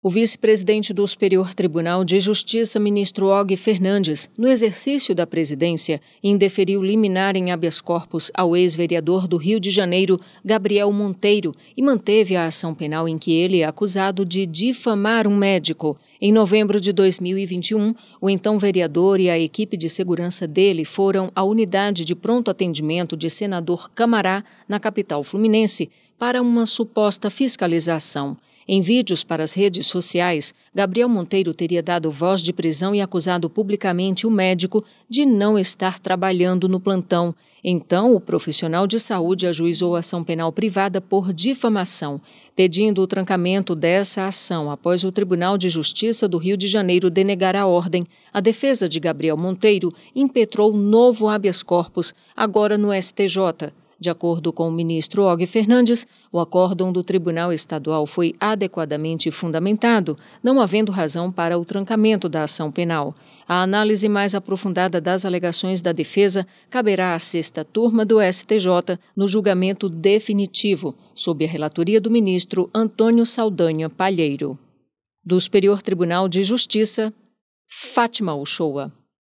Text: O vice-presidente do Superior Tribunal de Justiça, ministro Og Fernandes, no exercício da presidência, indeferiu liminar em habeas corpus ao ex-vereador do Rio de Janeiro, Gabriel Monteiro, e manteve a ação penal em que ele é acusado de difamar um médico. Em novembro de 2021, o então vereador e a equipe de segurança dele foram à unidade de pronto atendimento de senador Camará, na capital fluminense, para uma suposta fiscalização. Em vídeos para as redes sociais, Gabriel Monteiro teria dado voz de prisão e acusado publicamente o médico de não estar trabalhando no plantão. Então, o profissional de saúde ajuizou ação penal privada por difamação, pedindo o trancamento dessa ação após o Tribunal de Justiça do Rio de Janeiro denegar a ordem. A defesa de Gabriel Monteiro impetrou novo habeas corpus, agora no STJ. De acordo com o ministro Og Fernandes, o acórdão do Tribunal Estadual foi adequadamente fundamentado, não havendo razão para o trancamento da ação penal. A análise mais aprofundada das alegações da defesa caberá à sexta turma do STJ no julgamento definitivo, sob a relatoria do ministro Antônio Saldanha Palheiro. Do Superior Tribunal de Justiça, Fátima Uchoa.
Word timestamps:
O 0.00 0.08
vice-presidente 0.10 0.94
do 0.94 1.04
Superior 1.08 1.52
Tribunal 1.56 2.04
de 2.04 2.20
Justiça, 2.20 2.78
ministro 2.78 3.26
Og 3.26 3.56
Fernandes, 3.56 4.30
no 4.38 4.46
exercício 4.46 5.12
da 5.12 5.26
presidência, 5.26 6.00
indeferiu 6.22 6.80
liminar 6.80 7.34
em 7.34 7.50
habeas 7.50 7.80
corpus 7.80 8.30
ao 8.32 8.56
ex-vereador 8.56 9.26
do 9.26 9.36
Rio 9.36 9.58
de 9.58 9.70
Janeiro, 9.70 10.16
Gabriel 10.44 10.92
Monteiro, 10.92 11.52
e 11.76 11.82
manteve 11.82 12.36
a 12.36 12.46
ação 12.46 12.76
penal 12.76 13.08
em 13.08 13.18
que 13.18 13.32
ele 13.32 13.58
é 13.60 13.64
acusado 13.64 14.24
de 14.24 14.46
difamar 14.46 15.26
um 15.26 15.36
médico. 15.36 15.98
Em 16.20 16.32
novembro 16.32 16.80
de 16.80 16.92
2021, 16.92 17.92
o 18.20 18.30
então 18.30 18.56
vereador 18.56 19.18
e 19.18 19.28
a 19.28 19.36
equipe 19.36 19.76
de 19.76 19.88
segurança 19.88 20.46
dele 20.46 20.84
foram 20.84 21.32
à 21.34 21.42
unidade 21.42 22.04
de 22.04 22.14
pronto 22.14 22.52
atendimento 22.52 23.16
de 23.16 23.28
senador 23.28 23.90
Camará, 23.96 24.44
na 24.68 24.78
capital 24.78 25.24
fluminense, 25.24 25.90
para 26.16 26.40
uma 26.40 26.66
suposta 26.66 27.28
fiscalização. 27.28 28.36
Em 28.70 28.82
vídeos 28.82 29.24
para 29.24 29.42
as 29.42 29.54
redes 29.54 29.86
sociais, 29.86 30.54
Gabriel 30.74 31.08
Monteiro 31.08 31.54
teria 31.54 31.82
dado 31.82 32.10
voz 32.10 32.42
de 32.42 32.52
prisão 32.52 32.94
e 32.94 33.00
acusado 33.00 33.48
publicamente 33.48 34.26
o 34.26 34.30
médico 34.30 34.84
de 35.08 35.24
não 35.24 35.58
estar 35.58 35.98
trabalhando 35.98 36.68
no 36.68 36.78
plantão. 36.78 37.34
Então, 37.64 38.14
o 38.14 38.20
profissional 38.20 38.86
de 38.86 39.00
saúde 39.00 39.46
ajuizou 39.46 39.96
ação 39.96 40.22
penal 40.22 40.52
privada 40.52 41.00
por 41.00 41.32
difamação, 41.32 42.20
pedindo 42.54 43.00
o 43.00 43.06
trancamento 43.06 43.74
dessa 43.74 44.26
ação 44.26 44.70
após 44.70 45.02
o 45.02 45.10
Tribunal 45.10 45.56
de 45.56 45.70
Justiça 45.70 46.28
do 46.28 46.36
Rio 46.36 46.56
de 46.58 46.68
Janeiro 46.68 47.08
denegar 47.08 47.56
a 47.56 47.66
ordem. 47.66 48.06
A 48.30 48.38
defesa 48.38 48.86
de 48.86 49.00
Gabriel 49.00 49.38
Monteiro 49.38 49.90
impetrou 50.14 50.76
novo 50.76 51.26
habeas 51.26 51.62
corpus, 51.62 52.14
agora 52.36 52.76
no 52.76 52.90
STJ. 52.92 53.72
De 54.00 54.08
acordo 54.08 54.52
com 54.52 54.68
o 54.68 54.72
ministro 54.72 55.24
Og 55.24 55.44
Fernandes, 55.44 56.06
o 56.30 56.38
acórdão 56.38 56.92
do 56.92 57.02
Tribunal 57.02 57.52
Estadual 57.52 58.06
foi 58.06 58.34
adequadamente 58.38 59.28
fundamentado, 59.32 60.16
não 60.40 60.60
havendo 60.60 60.92
razão 60.92 61.32
para 61.32 61.58
o 61.58 61.64
trancamento 61.64 62.28
da 62.28 62.44
ação 62.44 62.70
penal. 62.70 63.12
A 63.48 63.62
análise 63.62 64.08
mais 64.08 64.34
aprofundada 64.34 65.00
das 65.00 65.24
alegações 65.24 65.80
da 65.80 65.90
defesa 65.90 66.46
caberá 66.70 67.14
à 67.14 67.18
sexta 67.18 67.64
turma 67.64 68.04
do 68.04 68.18
STJ 68.20 68.98
no 69.16 69.26
julgamento 69.26 69.88
definitivo, 69.88 70.94
sob 71.14 71.44
a 71.44 71.48
relatoria 71.48 72.00
do 72.00 72.10
ministro 72.10 72.70
Antônio 72.72 73.26
Saldanha 73.26 73.90
Palheiro. 73.90 74.56
Do 75.24 75.40
Superior 75.40 75.82
Tribunal 75.82 76.28
de 76.28 76.44
Justiça, 76.44 77.12
Fátima 77.66 78.34
Uchoa. 78.34 78.92